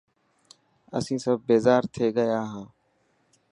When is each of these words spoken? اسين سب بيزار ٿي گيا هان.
اسين 0.97 1.19
سب 1.23 1.37
بيزار 1.47 1.83
ٿي 1.93 2.05
گيا 2.17 2.41
هان. 2.51 2.65